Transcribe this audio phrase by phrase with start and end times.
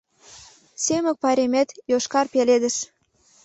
[0.85, 2.75] Семык пайремет— Йошкар пеледыш.